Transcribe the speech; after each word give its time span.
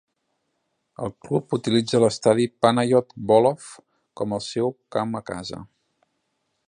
El 1.07 1.11
Club 1.25 1.55
utilitza 1.57 2.01
l'estadi 2.03 2.47
Panayot 2.65 3.13
Volov 3.33 3.69
com 4.23 4.35
el 4.39 4.43
seu 4.47 4.75
camp 4.97 5.15
a 5.21 5.23
casa. 5.29 5.61